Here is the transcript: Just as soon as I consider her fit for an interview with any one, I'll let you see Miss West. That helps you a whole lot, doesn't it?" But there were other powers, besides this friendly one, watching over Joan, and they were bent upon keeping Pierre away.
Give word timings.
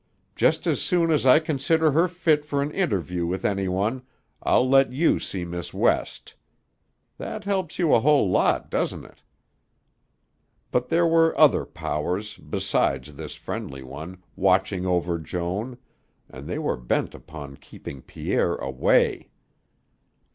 Just 0.35 0.65
as 0.65 0.81
soon 0.81 1.11
as 1.11 1.27
I 1.27 1.37
consider 1.37 1.91
her 1.91 2.07
fit 2.07 2.43
for 2.43 2.63
an 2.63 2.71
interview 2.71 3.27
with 3.27 3.45
any 3.45 3.67
one, 3.67 4.01
I'll 4.41 4.67
let 4.67 4.91
you 4.91 5.19
see 5.19 5.45
Miss 5.45 5.75
West. 5.75 6.33
That 7.19 7.43
helps 7.43 7.77
you 7.77 7.93
a 7.93 7.99
whole 7.99 8.27
lot, 8.27 8.71
doesn't 8.71 9.05
it?" 9.05 9.21
But 10.71 10.89
there 10.89 11.05
were 11.05 11.39
other 11.39 11.67
powers, 11.67 12.35
besides 12.37 13.13
this 13.15 13.35
friendly 13.35 13.83
one, 13.83 14.23
watching 14.35 14.87
over 14.87 15.19
Joan, 15.19 15.77
and 16.27 16.47
they 16.47 16.57
were 16.57 16.77
bent 16.77 17.13
upon 17.13 17.57
keeping 17.57 18.01
Pierre 18.01 18.55
away. 18.55 19.29